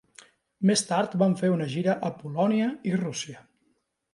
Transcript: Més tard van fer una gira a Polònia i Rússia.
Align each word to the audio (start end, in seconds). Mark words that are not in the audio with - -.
Més 0.69 0.81
tard 0.91 1.13
van 1.23 1.35
fer 1.41 1.51
una 1.57 1.67
gira 1.75 1.97
a 2.09 2.11
Polònia 2.23 2.71
i 2.93 2.95
Rússia. 3.03 3.45